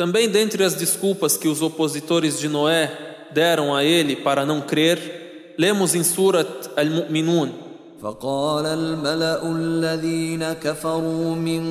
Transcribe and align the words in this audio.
Também 0.00 0.29
dentre 0.29 0.63
as 0.63 0.75
desculpas 0.75 1.37
que 1.37 1.47
os 1.47 1.61
opositores 1.61 2.39
de 2.39 2.47
Noé 2.47 3.27
deram 3.33 3.75
a 3.75 3.83
ele 3.83 4.15
para 4.15 4.45
não 4.45 4.61
crer, 4.61 5.55
lemos 5.57 5.95
em 5.95 6.03
Surat 6.03 6.69
Al-Mu'minun 6.75 7.71
فقال 8.01 8.65
الملا 8.65 9.51
الذين 9.51 10.53
كفروا 10.53 11.35
من 11.35 11.63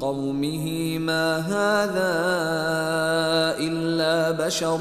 قومه 0.00 0.98
ما 0.98 1.36
هذا 1.38 2.12
الا 3.66 4.46
بشر 4.46 4.78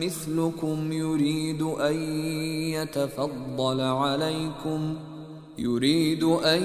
مثلكم 0.00 0.92
يريد 0.92 1.62
ان 1.62 1.94
يتفضل 2.70 3.80
عليكم 3.80 4.96
يريد 5.59 6.23
ان 6.23 6.63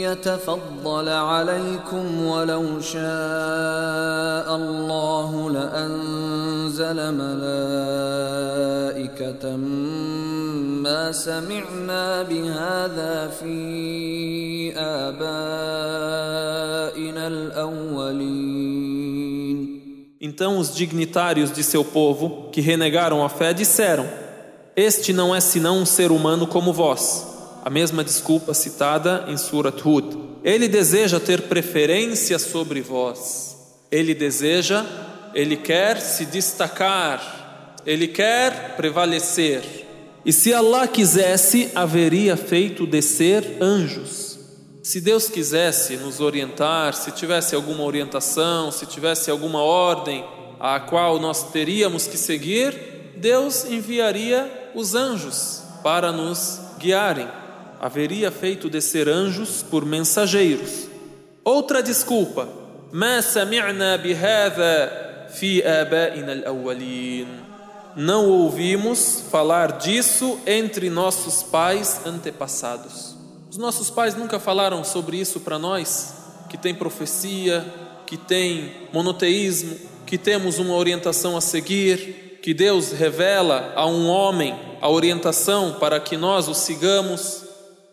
يتفضل 0.00 1.08
عليكم 1.08 2.26
ولو 2.26 2.80
شاء 2.80 4.56
الله 4.56 5.50
لانزل 5.50 7.14
ملائكه 7.14 8.36
ما 10.86 11.12
سمعنا 11.12 12.22
بهذا 12.22 13.28
في 13.28 14.72
ابائنا 14.76 16.06
الاولين 17.26 18.84
Então 20.26 20.58
os 20.58 20.74
dignitários 20.74 21.52
de 21.52 21.62
seu 21.62 21.84
povo, 21.84 22.48
que 22.50 22.62
renegaram 22.62 23.22
a 23.22 23.28
fé, 23.28 23.52
disseram: 23.52 24.06
Este 24.74 25.12
não 25.12 25.34
é 25.34 25.40
senão 25.40 25.76
um 25.80 25.84
ser 25.84 26.10
humano 26.10 26.46
como 26.46 26.72
vós 26.72 27.27
a 27.63 27.69
mesma 27.69 28.03
desculpa 28.03 28.53
citada 28.53 29.25
em 29.27 29.37
Surat 29.37 29.81
Hud. 29.85 30.17
Ele 30.43 30.67
deseja 30.67 31.19
ter 31.19 31.43
preferência 31.43 32.39
sobre 32.39 32.81
vós. 32.81 33.57
Ele 33.91 34.13
deseja, 34.13 34.85
ele 35.33 35.57
quer 35.57 35.99
se 35.99 36.25
destacar, 36.25 37.75
ele 37.85 38.07
quer 38.07 38.75
prevalecer. 38.75 39.87
E 40.25 40.31
se 40.31 40.53
Allah 40.53 40.87
quisesse, 40.87 41.71
haveria 41.75 42.37
feito 42.37 42.85
descer 42.85 43.57
anjos. 43.61 44.39
Se 44.81 45.01
Deus 45.01 45.27
quisesse 45.27 45.97
nos 45.97 46.19
orientar, 46.19 46.93
se 46.93 47.11
tivesse 47.11 47.55
alguma 47.55 47.83
orientação, 47.83 48.71
se 48.71 48.85
tivesse 48.85 49.29
alguma 49.29 49.61
ordem 49.61 50.25
a 50.59 50.79
qual 50.79 51.19
nós 51.19 51.51
teríamos 51.51 52.07
que 52.07 52.17
seguir, 52.17 53.13
Deus 53.17 53.65
enviaria 53.65 54.71
os 54.73 54.95
anjos 54.95 55.61
para 55.83 56.11
nos 56.11 56.59
guiarem 56.79 57.27
haveria 57.79 58.29
feito 58.29 58.69
descer 58.69 59.07
anjos 59.07 59.63
por 59.63 59.85
mensageiros. 59.85 60.87
Outra 61.43 61.81
desculpa: 61.81 62.47
Não 67.95 68.29
ouvimos 68.29 69.23
falar 69.31 69.77
disso 69.77 70.39
entre 70.45 70.89
nossos 70.89 71.41
pais 71.41 72.01
antepassados. 72.05 73.15
Os 73.49 73.57
nossos 73.57 73.89
pais 73.89 74.15
nunca 74.15 74.39
falaram 74.39 74.83
sobre 74.83 75.17
isso 75.17 75.39
para 75.39 75.57
nós, 75.57 76.13
que 76.49 76.57
tem 76.57 76.75
profecia, 76.75 77.65
que 78.05 78.15
tem 78.15 78.87
monoteísmo, 78.93 79.75
que 80.05 80.17
temos 80.17 80.59
uma 80.59 80.75
orientação 80.75 81.35
a 81.35 81.41
seguir, 81.41 82.39
que 82.43 82.53
Deus 82.53 82.91
revela 82.91 83.73
a 83.75 83.85
um 83.85 84.07
homem 84.07 84.57
a 84.81 84.89
orientação 84.89 85.73
para 85.79 85.99
que 85.99 86.15
nós 86.15 86.47
o 86.47 86.53
sigamos. 86.53 87.48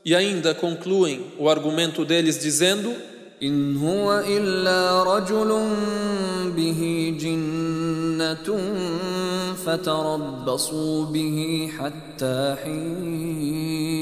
E 0.05 0.15
ainda 0.15 0.53
concluem 0.53 1.25
o 1.37 1.49
argumento 1.49 2.03
deles 2.03 2.39
dizendo: 2.39 2.95
إن 3.43 3.77
هو 3.77 4.19
إلا 4.19 5.03
رجل 5.03 5.69
به 6.55 7.13
جنة 7.19 8.57
فتربصوا 9.65 11.05
به 11.05 11.69
حتى 11.79 12.55
حين 12.63 14.01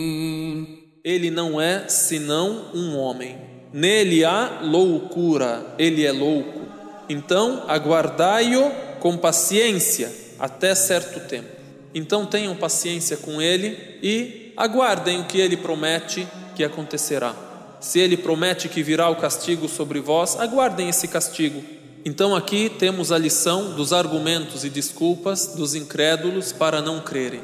Ele 1.05 1.31
não 1.31 1.61
é 1.61 1.87
senão 1.87 2.65
um 2.75 2.97
homem. 2.97 3.37
Nele 3.73 4.25
há 4.25 4.59
loucura, 4.61 5.65
ele 5.79 6.05
é 6.05 6.11
louco. 6.11 6.59
Então 7.07 7.63
aguardai-o 7.67 8.69
com 8.99 9.15
paciência 9.15 10.11
até 10.37 10.75
certo 10.75 11.21
tempo. 11.27 11.47
Então 11.95 12.25
tenham 12.25 12.53
paciência 12.55 13.15
com 13.15 13.41
ele 13.41 13.77
e 14.03 14.42
aguardem 14.56 15.20
o 15.20 15.24
que 15.24 15.40
ele 15.40 15.56
promete 15.56 16.26
que 16.54 16.64
acontecerá. 16.64 17.34
Se 17.80 17.98
ele 17.98 18.16
promete 18.16 18.68
que 18.68 18.82
virá 18.82 19.10
o 19.10 19.16
castigo 19.16 19.68
sobre 19.68 20.00
vós, 20.00 20.40
aguardem 20.40 20.88
esse 20.88 21.06
castigo. 21.06 21.62
Então 22.04 22.34
aqui 22.34 22.70
temos 22.70 23.10
a 23.10 23.18
lição 23.18 23.74
dos 23.74 23.92
argumentos 23.92 24.64
e 24.64 24.70
desculpas 24.70 25.48
dos 25.48 25.74
incrédulos 25.74 26.52
para 26.52 26.80
não 26.80 27.00
crerem, 27.00 27.42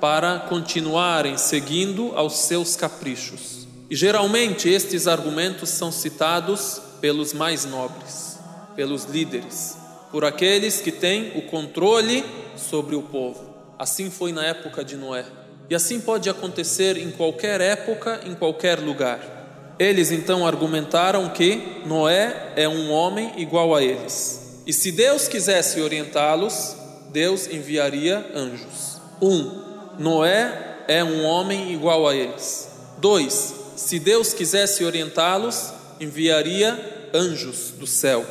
para 0.00 0.40
continuarem 0.40 1.36
seguindo 1.38 2.12
aos 2.14 2.38
seus 2.38 2.74
caprichos. 2.74 3.66
E 3.90 3.96
geralmente 3.96 4.68
estes 4.68 5.06
argumentos 5.06 5.70
são 5.70 5.90
citados 5.90 6.80
pelos 7.00 7.32
mais 7.32 7.64
nobres, 7.64 8.38
pelos 8.76 9.04
líderes, 9.04 9.76
por 10.10 10.24
aqueles 10.24 10.80
que 10.80 10.92
têm 10.92 11.32
o 11.36 11.42
controle 11.42 12.24
sobre 12.56 12.96
o 12.96 13.02
povo. 13.02 13.48
Assim 13.78 14.10
foi 14.10 14.32
na 14.32 14.44
época 14.44 14.84
de 14.84 14.96
Noé. 14.96 15.24
E 15.70 15.74
assim 15.74 16.00
pode 16.00 16.30
acontecer 16.30 16.96
em 16.96 17.10
qualquer 17.10 17.60
época, 17.60 18.20
em 18.24 18.34
qualquer 18.34 18.78
lugar. 18.78 19.74
Eles 19.78 20.10
então 20.10 20.46
argumentaram 20.46 21.28
que 21.28 21.82
Noé 21.86 22.52
é 22.56 22.68
um 22.68 22.90
homem 22.90 23.32
igual 23.36 23.74
a 23.74 23.82
eles. 23.82 24.62
E 24.66 24.72
se 24.72 24.90
Deus 24.90 25.28
quisesse 25.28 25.80
orientá-los, 25.80 26.74
Deus 27.10 27.46
enviaria 27.46 28.24
anjos. 28.34 29.00
Um, 29.20 29.62
Noé 29.98 30.84
é 30.88 31.04
um 31.04 31.24
homem 31.24 31.72
igual 31.72 32.08
a 32.08 32.14
eles. 32.14 32.68
Dois, 32.98 33.54
se 33.76 33.98
Deus 33.98 34.32
quisesse 34.32 34.84
orientá-los, 34.84 35.72
enviaria 36.00 37.08
anjos 37.14 37.72
do 37.78 37.86
céu. 37.86 38.24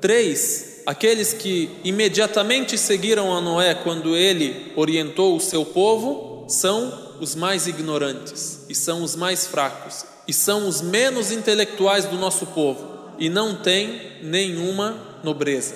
Três, 0.00 0.82
aqueles 0.86 1.32
que 1.32 1.70
imediatamente 1.84 2.78
seguiram 2.78 3.36
a 3.36 3.40
Noé 3.40 3.74
quando 3.74 4.16
ele 4.16 4.72
orientou 4.76 5.36
o 5.36 5.40
seu 5.40 5.64
povo, 5.64 6.35
são 6.46 7.16
os 7.20 7.34
mais 7.34 7.66
ignorantes 7.66 8.60
e 8.68 8.74
são 8.74 9.02
os 9.02 9.16
mais 9.16 9.46
fracos 9.46 10.04
e 10.28 10.32
são 10.32 10.68
os 10.68 10.80
menos 10.80 11.30
intelectuais 11.30 12.04
do 12.04 12.16
nosso 12.16 12.46
povo 12.46 13.12
e 13.18 13.28
não 13.28 13.56
têm 13.56 14.18
nenhuma 14.22 14.96
nobreza. 15.22 15.74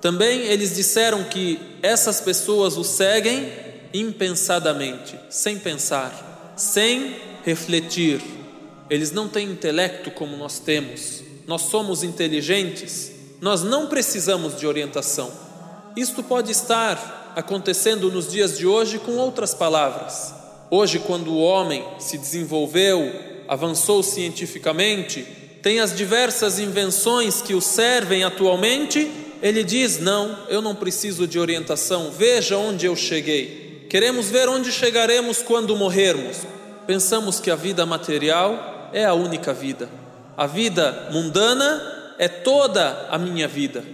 Também 0.00 0.40
eles 0.40 0.74
disseram 0.74 1.24
que 1.24 1.58
essas 1.82 2.20
pessoas 2.20 2.76
o 2.76 2.84
seguem 2.84 3.50
impensadamente, 3.92 5.18
sem 5.30 5.58
pensar, 5.58 6.52
sem 6.56 7.16
refletir. 7.44 8.20
Eles 8.90 9.12
não 9.12 9.28
têm 9.28 9.50
intelecto 9.50 10.10
como 10.10 10.36
nós 10.36 10.58
temos. 10.58 11.22
Nós 11.46 11.62
somos 11.62 12.02
inteligentes, 12.02 13.12
nós 13.40 13.62
não 13.62 13.86
precisamos 13.86 14.58
de 14.58 14.66
orientação. 14.66 15.30
Isto 15.96 16.22
pode 16.22 16.50
estar 16.50 17.23
acontecendo 17.34 18.10
nos 18.10 18.30
dias 18.30 18.56
de 18.56 18.66
hoje 18.66 18.98
com 18.98 19.16
outras 19.16 19.54
palavras. 19.54 20.34
Hoje, 20.70 20.98
quando 20.98 21.32
o 21.32 21.40
homem 21.40 21.84
se 21.98 22.16
desenvolveu, 22.18 23.12
avançou 23.46 24.02
cientificamente, 24.02 25.22
tem 25.62 25.80
as 25.80 25.96
diversas 25.96 26.58
invenções 26.58 27.40
que 27.40 27.54
o 27.54 27.60
servem 27.60 28.24
atualmente, 28.24 29.10
ele 29.42 29.62
diz: 29.62 29.98
Não, 29.98 30.38
eu 30.48 30.60
não 30.60 30.74
preciso 30.74 31.26
de 31.26 31.38
orientação, 31.38 32.10
veja 32.10 32.56
onde 32.56 32.86
eu 32.86 32.96
cheguei. 32.96 33.86
Queremos 33.88 34.28
ver 34.28 34.48
onde 34.48 34.72
chegaremos 34.72 35.42
quando 35.42 35.76
morrermos. 35.76 36.38
Pensamos 36.86 37.40
que 37.40 37.50
a 37.50 37.56
vida 37.56 37.86
material 37.86 38.90
é 38.92 39.04
a 39.04 39.14
única 39.14 39.52
vida. 39.52 39.88
A 40.36 40.46
vida 40.46 41.08
mundana 41.12 42.14
é 42.18 42.28
toda 42.28 43.06
a 43.10 43.18
minha 43.18 43.46
vida, 43.46 43.84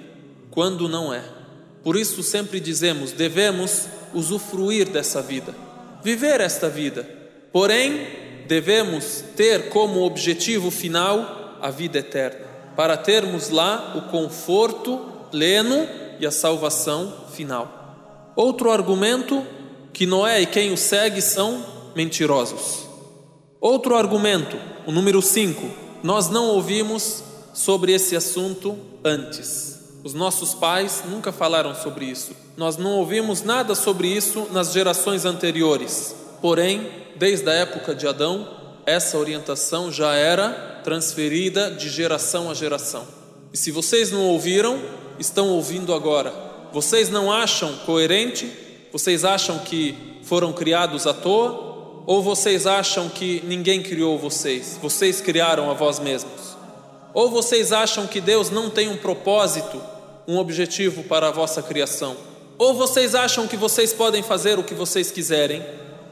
quando 0.51 0.89
não 0.89 1.13
é. 1.13 1.40
Por 1.83 1.97
isso 1.97 2.23
sempre 2.23 2.61
dizemos, 2.61 3.13
devemos 3.13 3.87
usufruir 4.13 4.89
dessa 4.89 5.23
vida, 5.23 5.55
viver 6.03 6.41
esta 6.41 6.69
vida. 6.69 7.09
Porém, 7.53 8.07
devemos 8.47 9.25
ter 9.37 9.69
como 9.71 10.03
objetivo 10.03 10.71
final 10.71 11.59
a 11.61 11.71
vida 11.71 11.99
eterna, 11.99 12.47
para 12.77 12.97
termos 12.97 13.49
lá 13.51 13.95
o 13.97 14.11
conforto 14.11 14.99
pleno 15.31 15.89
e 16.19 16.27
a 16.27 16.31
salvação 16.31 17.27
final. 17.33 18.33
Outro 18.37 18.71
argumento 18.71 19.45
que 19.93 20.07
Noé 20.07 20.43
e 20.43 20.47
quem 20.47 20.73
o 20.73 20.77
segue 20.77 21.21
são 21.21 21.65
mentirosos. 21.95 22.87
Outro 23.61 23.95
argumento, 23.95 24.57
o 24.87 24.93
número 24.93 25.21
5, 25.21 25.71
nós 26.03 26.29
não 26.29 26.47
ouvimos 26.47 27.23
sobre 27.53 27.93
esse 27.93 28.17
assunto 28.17 28.79
antes. 29.05 29.80
Os 30.03 30.15
nossos 30.15 30.55
pais 30.55 31.03
nunca 31.09 31.31
falaram 31.31 31.75
sobre 31.75 32.07
isso. 32.07 32.33
Nós 32.57 32.77
não 32.77 32.93
ouvimos 32.93 33.43
nada 33.43 33.75
sobre 33.75 34.09
isso 34.09 34.49
nas 34.51 34.73
gerações 34.73 35.25
anteriores. 35.25 36.15
Porém, 36.41 36.89
desde 37.17 37.49
a 37.51 37.53
época 37.53 37.95
de 37.95 38.07
Adão, 38.07 38.49
essa 38.87 39.19
orientação 39.19 39.93
já 39.93 40.15
era 40.15 40.81
transferida 40.83 41.71
de 41.71 41.91
geração 41.91 42.51
a 42.51 42.55
geração. 42.55 43.07
E 43.53 43.59
se 43.59 43.71
vocês 43.71 44.11
não 44.11 44.23
ouviram, 44.23 44.81
estão 45.19 45.49
ouvindo 45.49 45.93
agora, 45.93 46.33
vocês 46.73 47.11
não 47.11 47.31
acham 47.31 47.75
coerente? 47.85 48.51
Vocês 48.93 49.25
acham 49.25 49.59
que 49.59 50.19
foram 50.23 50.53
criados 50.53 51.07
à 51.07 51.13
toa? 51.13 52.03
Ou 52.07 52.23
vocês 52.23 52.67
acham 52.67 53.09
que 53.09 53.43
ninguém 53.45 53.83
criou 53.83 54.19
vocês? 54.19 54.79
Vocês 54.81 55.21
criaram 55.21 55.71
a 55.71 55.75
vós 55.75 55.99
mesmos? 55.99 56.57
Ou 57.13 57.31
vocês 57.31 57.73
acham 57.73 58.07
que 58.07 58.21
Deus 58.21 58.51
não 58.51 58.71
tem 58.71 58.89
um 58.89 58.97
propósito, 58.97 59.81
um 60.27 60.39
objetivo 60.39 61.03
para 61.05 61.29
a 61.29 61.33
vossa 61.33 61.63
criação? 61.63 62.17
Ou 62.57 62.75
vocês 62.75 63.15
acham 63.15 63.49
que 63.49 63.57
vocês 63.57 63.93
podem 63.93 64.23
fazer 64.23 64.59
o 64.59 64.65
que 64.65 64.75
vocês 64.75 65.11
quiserem? 65.11 65.65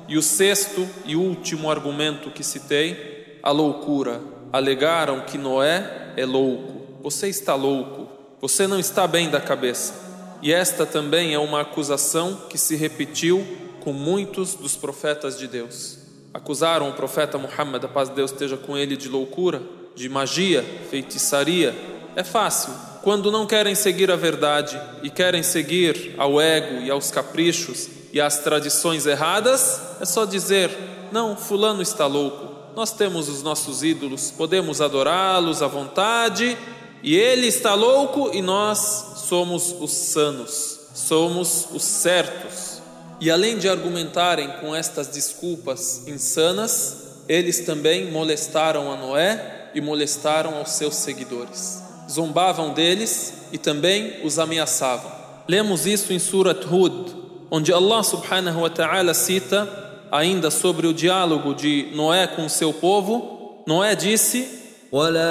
E 0.09 0.17
o 0.17 0.23
sexto 0.23 0.89
e 1.05 1.15
último 1.15 1.71
argumento 1.71 2.31
que 2.31 2.43
citei, 2.43 3.39
a 3.43 3.50
loucura. 3.50 4.21
Alegaram 4.53 5.21
que 5.21 5.37
Noé 5.37 6.15
é 6.17 6.25
louco. 6.25 7.03
Você 7.03 7.29
está 7.29 7.55
louco. 7.55 8.09
Você 8.41 8.67
não 8.67 8.79
está 8.79 9.06
bem 9.06 9.29
da 9.29 9.41
cabeça. 9.41 9.93
E 10.41 10.53
esta 10.53 10.87
também 10.87 11.35
é 11.35 11.39
uma 11.39 11.61
acusação 11.61 12.43
que 12.49 12.56
se 12.56 12.77
repetiu 12.77 13.47
com 13.81 13.93
muitos 13.93 14.55
dos 14.55 14.77
profetas 14.77 15.39
de 15.39 15.47
Deus. 15.47 15.99
Acusaram 16.33 16.89
o 16.89 16.95
profeta 16.95 17.37
Muhammad, 17.37 17.85
a 17.85 17.89
paz 17.89 18.09
de 18.09 18.15
Deus 18.15 18.31
esteja 18.31 18.56
com 18.56 18.77
ele, 18.77 18.97
de 18.97 19.09
loucura, 19.09 19.62
de 19.99 20.09
magia, 20.09 20.65
feitiçaria. 20.89 21.75
É 22.15 22.23
fácil. 22.23 22.73
Quando 23.03 23.33
não 23.33 23.47
querem 23.47 23.75
seguir 23.75 24.11
a 24.11 24.17
verdade 24.17 24.81
e 25.03 25.11
querem 25.11 25.43
seguir 25.43 26.15
ao 26.17 26.41
ego 26.41 26.83
e 26.83 26.91
aos 26.91 27.11
caprichos 27.11 27.89
e 28.12 28.21
às 28.21 28.39
tradições 28.39 29.06
erradas, 29.06 29.81
é 30.00 30.05
só 30.05 30.25
dizer: 30.25 30.71
não, 31.11 31.37
Fulano 31.37 31.83
está 31.83 32.06
louco. 32.06 32.49
Nós 32.77 32.93
temos 32.93 33.29
os 33.29 33.43
nossos 33.43 33.83
ídolos, 33.83 34.31
podemos 34.31 34.81
adorá-los 34.81 35.62
à 35.62 35.67
vontade, 35.67 36.56
e 37.03 37.17
ele 37.17 37.49
está 37.49 37.75
louco 37.75 38.31
e 38.33 38.41
nós 38.41 39.25
somos 39.29 39.75
os 39.81 39.91
sanos, 39.91 40.79
somos 40.95 41.67
os 41.73 41.83
certos. 41.83 42.81
E 43.21 43.33
além 43.33 43.59
de 43.59 43.69
argumentarem 43.69 44.49
com 44.61 44.77
estas 44.77 45.09
desculpas 45.09 46.06
insanas, 46.06 47.25
eles 47.29 47.61
também 47.61 48.12
molestaram 48.12 48.93
a 48.93 48.97
Noé 48.97 49.58
e 49.78 49.81
molestaram 49.81 50.56
aos 50.58 50.72
seus 50.72 50.96
seguidores. 50.96 51.81
Zombavam 52.10 52.74
deles 52.74 53.34
e 53.52 53.58
também 53.58 54.22
os 54.24 54.40
ameaçavam. 54.40 55.12
Lemos 55.48 55.86
isso 55.86 56.14
em 56.14 56.20
Surat 56.20 56.66
Hud, 56.66 57.16
onde 57.50 57.74
Allah 57.74 58.04
subhanahu 58.04 58.62
wa 58.62 58.70
ta'ala 58.70 59.14
cita 59.14 59.68
ainda 60.12 60.52
sobre 60.52 60.88
o 60.88 60.94
diálogo 60.94 61.54
de 61.54 61.90
Noé 61.94 62.28
com 62.28 62.48
seu 62.48 62.72
povo. 62.74 63.64
Noé 63.68 63.96
disse: 63.96 64.64
ولا 64.94 65.25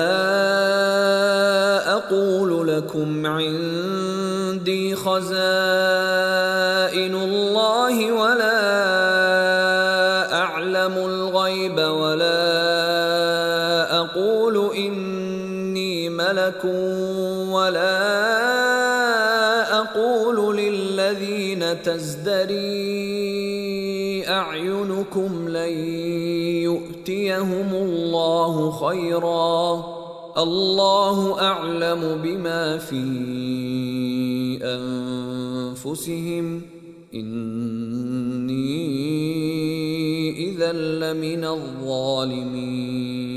اقول 1.94 2.68
لكم 2.68 3.26
عندي 3.26 4.96
خزائن 4.96 5.32
الله 7.14 7.75
ملك 16.47 16.65
ولا 17.51 17.99
أقول 19.79 20.57
للذين 20.57 21.81
تزدري 21.81 22.57
أعينكم 24.27 25.49
لن 25.49 25.71
يؤتيهم 26.63 27.73
الله 27.73 28.71
خيرا 28.71 29.85
الله 30.37 31.41
أعلم 31.41 32.21
بما 32.23 32.77
في 32.77 33.03
أنفسهم 35.83 36.61
إني 37.13 38.67
إذا 40.49 40.71
لمن 40.73 41.45
الظالمين 41.45 43.36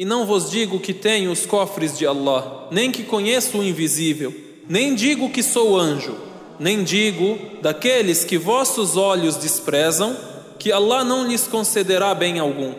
E 0.00 0.04
não 0.06 0.24
vos 0.24 0.50
digo 0.50 0.80
que 0.80 0.94
tenho 0.94 1.30
os 1.30 1.44
cofres 1.44 1.98
de 1.98 2.06
Allah, 2.06 2.68
nem 2.70 2.90
que 2.90 3.02
conheço 3.02 3.58
o 3.58 3.62
invisível, 3.62 4.34
nem 4.66 4.94
digo 4.94 5.28
que 5.28 5.42
sou 5.42 5.78
anjo, 5.78 6.16
nem 6.58 6.82
digo 6.82 7.38
daqueles 7.60 8.24
que 8.24 8.38
vossos 8.38 8.96
olhos 8.96 9.36
desprezam, 9.36 10.16
que 10.58 10.72
Allah 10.72 11.04
não 11.04 11.28
lhes 11.28 11.46
concederá 11.46 12.14
bem 12.14 12.38
algum. 12.38 12.72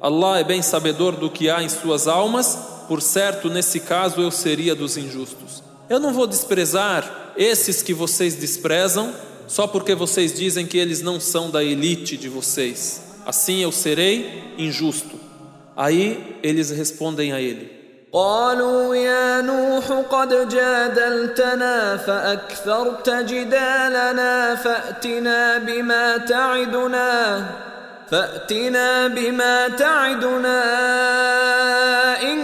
Allah 0.00 0.38
é 0.38 0.44
bem 0.44 0.62
sabedor 0.62 1.16
do 1.16 1.28
que 1.28 1.50
há 1.50 1.64
em 1.64 1.68
suas 1.68 2.06
almas, 2.06 2.56
por 2.86 3.02
certo, 3.02 3.50
nesse 3.50 3.80
caso 3.80 4.20
eu 4.20 4.30
seria 4.30 4.72
dos 4.72 4.96
injustos. 4.96 5.64
Eu 5.90 5.98
não 5.98 6.14
vou 6.14 6.28
desprezar 6.28 7.32
esses 7.36 7.82
que 7.82 7.92
vocês 7.92 8.36
desprezam, 8.36 9.12
só 9.48 9.66
porque 9.66 9.96
vocês 9.96 10.32
dizem 10.32 10.64
que 10.64 10.78
eles 10.78 11.02
não 11.02 11.18
são 11.18 11.50
da 11.50 11.64
elite 11.64 12.16
de 12.16 12.28
vocês. 12.28 13.02
Assim 13.26 13.64
eu 13.64 13.72
serei 13.72 14.54
injusto. 14.56 15.17
Aí 15.78 16.38
eles 16.42 16.70
respondem 16.72 17.32
a 17.32 17.40
ele: 17.40 17.78
قالوا 18.12 18.96
يا 18.96 19.40
نوح 19.40 19.92
قد 20.10 20.48
جادلتنا 20.48 21.96
فأكثرت 21.96 23.10
جدالنا 23.10 24.54
فأتنا 24.54 25.58
بما 25.58 26.16
تعدنا 26.16 27.44
فأتنا 28.10 29.06
بما 29.08 29.68
تعدنا 29.68 30.62
إن 32.22 32.40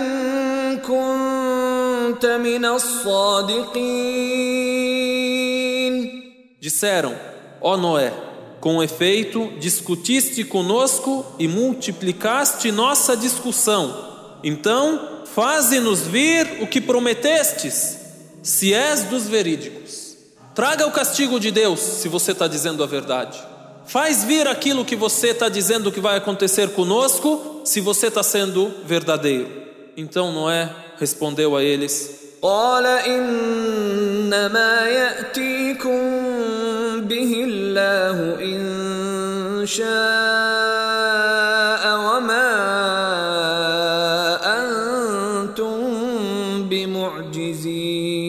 كنت 0.79 2.27
من 2.27 2.65
الصادقين. 2.65 3.95
Disseram: 6.61 7.15
Ó 7.61 7.77
Noé, 7.77 8.13
com 8.64 8.84
efeito, 8.84 9.52
discutiste 9.60 10.44
conosco 10.44 11.26
e 11.40 11.48
multiplicaste 11.48 12.72
nossa 12.72 13.16
discussão. 13.16 14.10
Então, 14.44 15.24
faze-nos 15.34 16.02
vir 16.02 16.62
o 16.62 16.68
que 16.68 16.82
prometestes, 16.82 17.98
se 18.44 18.74
és 18.74 19.04
dos 19.04 19.28
verídicos. 19.28 20.18
Traga 20.54 20.86
o 20.86 20.92
castigo 20.92 21.40
de 21.40 21.52
Deus, 21.52 21.80
se 21.80 22.08
você 22.08 22.32
está 22.32 22.48
dizendo 22.48 22.84
a 22.84 22.88
verdade. 22.88 23.40
Faz 23.86 24.24
vir 24.24 24.48
aquilo 24.48 24.86
que 24.86 24.96
você 24.96 25.30
está 25.30 25.50
dizendo 25.50 25.92
que 25.92 26.00
vai 26.00 26.18
acontecer 26.18 26.70
conosco, 26.70 27.62
se 27.64 27.82
você 27.82 28.08
está 28.08 28.22
sendo 28.22 28.72
verdadeiro. 28.86 29.50
Então 29.96 30.32
Noé 30.32 30.70
respondeu 30.98 31.56
a 31.56 31.64
eles: 31.64 32.20
قال 32.42 32.86
إنما 32.86 34.88
يأتيكم 34.88 36.23
شاء 39.66 39.90
وما 41.98 42.52
أنتم 44.60 45.80
بمعجزين 46.70 48.20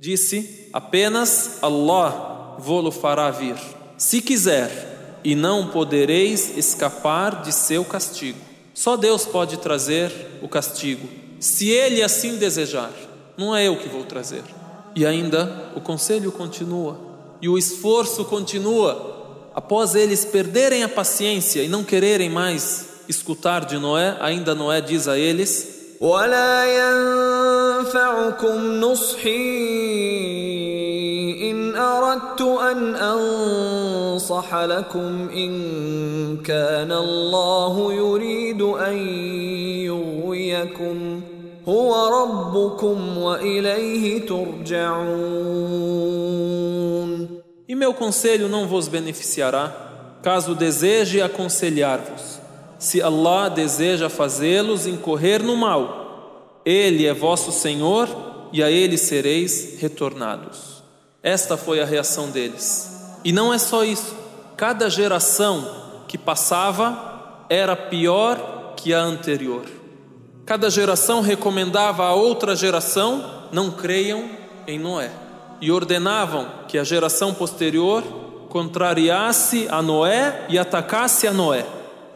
Disse: 0.00 0.70
Apenas 0.72 1.58
Allah 1.62 2.56
vô-lo 2.58 2.90
fará 2.90 3.30
vir, 3.30 3.56
se 3.98 4.22
quiser, 4.22 5.18
e 5.22 5.34
não 5.34 5.68
podereis 5.68 6.56
escapar 6.56 7.42
de 7.42 7.52
seu 7.52 7.84
castigo. 7.84 8.38
Só 8.72 8.96
Deus 8.96 9.26
pode 9.26 9.58
trazer 9.58 10.10
o 10.40 10.48
castigo, 10.48 11.06
se 11.38 11.68
Ele 11.68 12.02
assim 12.02 12.38
desejar. 12.38 12.90
Não 13.36 13.54
é 13.54 13.68
eu 13.68 13.76
que 13.76 13.90
vou 13.90 14.04
trazer. 14.04 14.42
E 14.96 15.04
ainda 15.04 15.70
o 15.76 15.80
conselho 15.82 16.32
continua, 16.32 16.98
e 17.42 17.48
o 17.48 17.58
esforço 17.58 18.24
continua. 18.24 19.13
Após 19.54 19.94
eles 19.94 20.24
perderem 20.24 20.84
a 20.84 20.88
paciência 20.88 21.62
e 21.62 21.68
não 21.68 21.82
quererem 21.82 22.30
mais 22.30 22.86
escutar 23.08 23.64
de 23.64 23.78
Noé, 23.78 24.16
ainda 24.20 24.54
Noé 24.54 24.80
diz 24.80 25.08
a 25.08 25.18
eles: 25.18 25.80
ولا 26.00 26.64
ينفعكم 27.84 28.80
نصحي 28.80 29.90
إن 31.50 31.76
أردت 31.76 32.40
أن 32.40 32.94
أنصح 32.94 34.54
لكم 34.54 35.28
إن 35.28 36.36
كان 36.36 36.92
الله 36.92 37.92
يريد 37.92 38.62
أن 38.62 38.96
يغويكم 39.84 41.20
هو 41.68 42.22
ربكم 42.22 43.18
وإليه 43.18 44.26
ترجعون 44.26 45.80
e 47.67 47.73
meu 47.73 47.95
conselho 47.95 48.47
não 48.47 48.67
vos 48.67 48.87
beneficiará, 48.87 50.19
caso 50.21 50.53
deseje 50.53 51.19
aconselhar-vos. 51.19 52.39
Se 52.77 53.01
Allah 53.01 53.49
deseja 53.49 54.07
fazê-los 54.07 54.85
incorrer 54.85 55.41
no 55.41 55.55
mal, 55.55 56.61
Ele 56.63 57.07
é 57.07 57.13
vosso 57.13 57.51
Senhor 57.51 58.07
e 58.53 58.61
a 58.61 58.69
Ele 58.69 58.97
sereis 58.99 59.79
retornados. 59.79 60.83
Esta 61.23 61.57
foi 61.57 61.81
a 61.81 61.85
reação 61.85 62.29
deles. 62.29 63.17
E 63.23 63.31
não 63.31 63.51
é 63.51 63.57
só 63.57 63.83
isso. 63.83 64.15
Cada 64.55 64.87
geração 64.87 66.03
que 66.07 66.19
passava 66.19 67.45
era 67.49 67.75
pior 67.75 68.73
que 68.77 68.93
a 68.93 69.01
anterior. 69.01 69.65
Cada 70.45 70.69
geração 70.69 71.21
recomendava 71.21 72.05
a 72.05 72.13
outra 72.13 72.55
geração 72.55 73.47
não 73.51 73.71
creiam 73.71 74.29
em 74.67 74.77
Noé 74.77 75.24
e 75.61 75.71
ordenavam 75.71 76.47
que 76.67 76.77
a 76.77 76.83
geração 76.83 77.33
posterior 77.33 78.03
contrariasse 78.49 79.67
a 79.69 79.81
Noé 79.81 80.45
e 80.49 80.57
atacasse 80.57 81.27
a 81.27 81.33
Noé. 81.33 81.65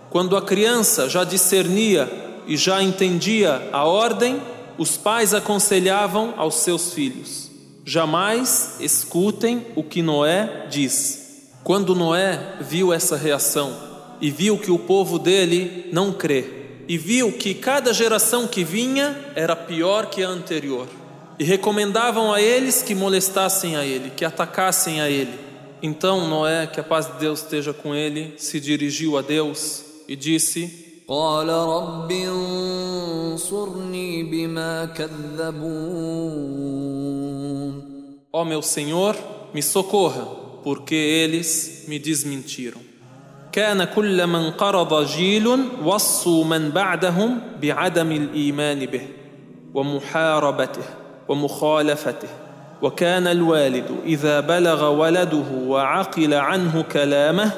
Quando 0.10 0.38
a 0.38 0.42
criança 0.42 1.10
já 1.10 1.24
discernia 1.24 2.10
e 2.48 2.58
já 2.58 2.82
entendia 2.82 3.70
a 3.72 3.86
ordem, 3.86 4.42
os 4.78 4.96
pais 4.98 5.34
aconselhavam 5.34 6.34
aos 6.38 6.56
seus 6.56 6.94
filhos: 6.94 7.52
jamais 7.86 8.78
escutem 8.80 9.66
o 9.76 9.84
que 9.84 10.02
Noé 10.02 10.68
diz. 10.70 11.50
Quando 11.64 11.94
Noé 11.94 12.56
viu 12.62 12.94
essa 12.94 13.18
reação 13.18 13.76
e 14.22 14.32
viu 14.32 14.58
que 14.58 14.72
o 14.72 14.80
povo 14.80 15.20
dele 15.20 15.90
não 15.92 16.12
crê, 16.12 16.46
e 16.88 16.98
viu 16.98 17.32
que 17.32 17.54
cada 17.54 17.94
geração 17.94 18.48
que 18.48 18.64
vinha 18.64 19.16
era 19.36 19.56
pior 19.56 20.08
que 20.08 20.24
a 20.24 20.30
anterior, 20.30 20.88
e 21.39 21.45
recomendavam 21.45 22.33
a 22.33 22.41
eles 22.41 22.83
que 22.83 22.95
molestassem 22.95 23.77
a 23.77 23.85
ele, 23.85 24.11
que 24.11 24.25
atacassem 24.25 25.01
a 25.01 25.11
ele. 25.11 25.39
Então 25.83 26.29
Noé, 26.29 26.67
que 26.67 26.81
a 26.81 26.85
paz 26.85 27.07
de 27.07 27.19
Deus 27.19 27.41
esteja 27.43 27.73
com 27.73 27.95
ele, 27.95 28.35
se 28.37 28.61
dirigiu 28.61 29.19
a 29.19 29.23
Deus 29.23 29.85
e 30.09 30.17
disse: 30.17 30.85
قال 31.09 31.49
رب 31.49 32.13
انصرني 33.33 34.23
بما 34.23 34.85
كذبون 34.85 35.75
Ó 38.33 38.45
meu 38.45 38.63
Senhor, 38.63 39.15
me 39.55 39.63
socorra, 39.63 40.27
porque 40.65 40.95
eles 40.95 41.85
me 41.87 41.99
desmentiram. 41.99 42.81
كان 43.53 43.85
كلما 43.85 44.47
انقرض 44.49 45.07
جيل 45.07 45.59
وصوا 45.85 46.45
من 46.45 46.71
بعدهم 46.71 47.41
بعدم 47.63 48.13
الايمان 48.13 48.87
به 48.87 49.09
ومحاربته 49.75 50.98
ومخالفته. 51.30 52.28
وكان 52.82 53.28
الوالد 53.28 53.86
إذا 54.06 54.40
بلغ 54.40 54.90
ولده 54.90 55.46
وعقل 55.68 56.34
عنه 56.34 56.82
كلامه 56.82 57.52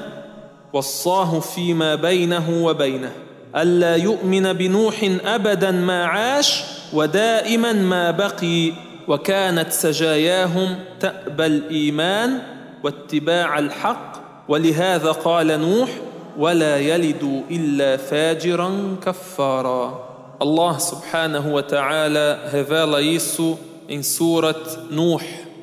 وصاه 0.74 1.40
فيما 1.40 1.96
بينه 1.96 2.66
وبينه. 2.66 3.12
ألا 3.56 3.96
يؤمن 3.96 4.54
بنوح 4.54 4.96
ابدا 5.26 5.72
ما 5.72 6.06
عاش 6.06 6.64
ودائما 6.94 7.74
ما 7.74 8.12
بقي. 8.12 8.72
وكانت 9.08 9.72
سجاياهم 9.72 10.76
تأبى 11.00 11.46
الإيمان 11.46 12.40
واتباع 12.84 13.60
الحق. 13.60 14.14
ولهذا 14.48 15.12
قال 15.12 15.48
نوح 15.48 15.90
ولا 16.38 16.78
يلد 16.78 17.44
إلا 17.52 17.98
فاجرا 17.98 18.96
كفارا. 19.06 20.11
Allah 20.42 20.80
subhanahu 20.80 21.52
wa 21.52 21.62
ta'ala 21.62 22.50
revela 22.52 23.00
isso 23.00 23.60
em 23.88 24.02
Surat 24.02 24.58
Nuh, 24.90 25.22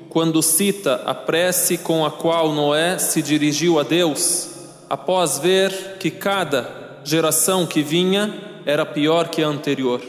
quando 0.08 0.40
cita 0.40 1.02
a 1.04 1.12
prece 1.12 1.78
com 1.78 2.06
a 2.06 2.12
qual 2.12 2.52
Noé 2.52 2.96
se 2.96 3.20
dirigiu 3.20 3.80
a 3.80 3.82
Deus, 3.82 4.48
após 4.88 5.40
ver 5.40 5.96
que 5.98 6.12
cada 6.12 7.00
geração 7.02 7.66
que 7.66 7.82
vinha 7.82 8.32
era 8.64 8.86
pior 8.86 9.26
que 9.26 9.42
a 9.42 9.48
anterior. 9.48 10.00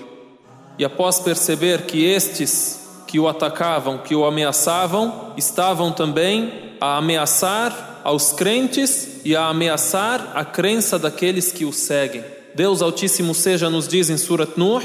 E 0.77 0.85
após 0.85 1.19
perceber 1.19 1.87
que 1.87 2.05
estes 2.05 3.01
que 3.07 3.19
o 3.19 3.27
atacavam, 3.27 3.97
que 3.97 4.13
o 4.13 4.23
ameaçavam, 4.23 5.33
estavam 5.35 5.91
também 5.91 6.75
a 6.79 6.97
ameaçar 6.97 8.01
aos 8.03 8.33
crentes 8.33 9.19
e 9.25 9.35
a 9.35 9.47
ameaçar 9.47 10.31
a 10.35 10.45
crença 10.45 10.99
daqueles 10.99 11.51
que 11.51 11.65
o 11.65 11.73
seguem. 11.73 12.23
Deus 12.54 12.82
Altíssimo 12.82 13.34
seja 13.34 13.68
nos 13.68 13.88
diz 13.88 14.10
em 14.10 14.16
Surat 14.16 14.56
Nuh 14.56 14.82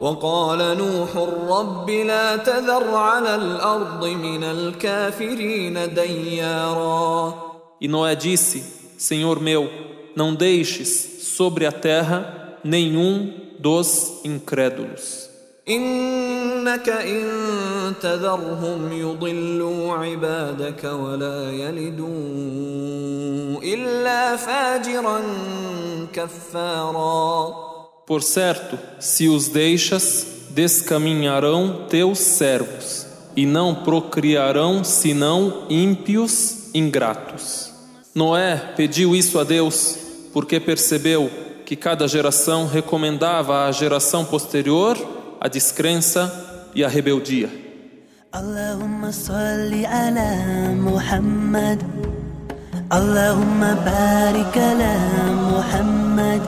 وقال 0.00 0.78
نوح 0.78 1.16
رب 1.48 1.90
لا 1.90 2.36
تذر 2.36 2.94
على 2.94 3.34
الأرض 3.34 4.04
من 4.06 4.44
الكافرين 4.44 5.94
ديارا 5.94 7.50
E 7.82 7.88
Noé 7.88 8.14
disse: 8.14 8.62
Senhor 8.98 9.40
meu, 9.40 9.70
não 10.14 10.34
deixes 10.34 10.88
sobre 11.36 11.66
a 11.66 11.72
terra 11.72 12.58
nenhum 12.64 13.32
dos 13.58 14.20
incrédulos. 14.24 15.30
إنك 15.68 16.88
إن 16.88 17.24
تذرهم 18.02 18.92
يضلوا 18.92 19.92
عبادك 19.94 20.84
ولا 20.84 21.50
يلدوا 21.52 22.10
إلا 23.62 24.36
فاجرا 24.36 25.20
كفارا 25.20 25.83
por 28.05 28.23
certo, 28.23 28.77
se 28.99 29.27
os 29.27 29.47
deixas, 29.47 30.27
descaminharão 30.51 31.85
teus 31.89 32.19
servos, 32.19 33.05
e 33.35 33.45
não 33.45 33.75
procriarão 33.75 34.83
senão 34.83 35.65
ímpios 35.69 36.73
ingratos. 36.73 37.71
Noé 38.13 38.55
pediu 38.77 39.13
isso 39.15 39.37
a 39.37 39.43
Deus, 39.43 39.97
porque 40.31 40.59
percebeu 40.59 41.29
que 41.65 41.75
cada 41.75 42.07
geração 42.07 42.67
recomendava 42.67 43.65
à 43.65 43.71
geração 43.71 44.23
posterior 44.23 44.97
a 45.41 45.47
descrença 45.47 46.69
e 46.73 46.83
a 46.83 46.87
rebeldia. 46.87 47.49
Allahumma 48.31 49.11
salli 49.11 49.85
ala 49.85 50.75
Muhammad 50.75 52.04
اللهم 52.93 53.59
بارك 53.85 54.57
على 54.57 54.95
محمد. 55.51 56.41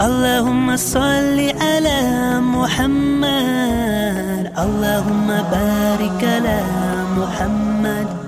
اللهم 0.00 0.76
صل 0.76 1.52
على 1.60 2.00
محمد. 2.40 4.52
اللهم 4.58 5.26
بارك 5.26 6.24
على 6.24 6.60
محمد. 7.18 8.27